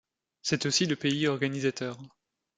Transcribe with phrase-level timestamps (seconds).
[0.41, 1.99] C'est aussi le pays organisateur.